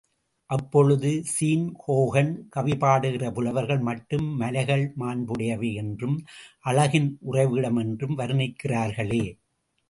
அப்பொழுது 0.49 1.09
Sean 1.31 1.67
Hogan 1.83 2.31
கவிபாடுகிற 2.55 3.31
புலவர்கள் 3.31 3.79
மட்டும் 3.79 4.25
மலைகள் 4.35 4.85
மாண்புடையவை 4.99 5.71
என்றும், 5.75 6.17
அழகின் 6.65 7.09
உறைவிடம் 7.21 7.77
என்றும் 7.77 8.17
வர்ணிக்கிறார்களே! 8.17 9.23